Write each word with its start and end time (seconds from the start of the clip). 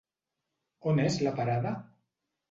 On 0.91 1.01
és 1.03 1.17
la 1.27 1.33
parada? 1.41 1.75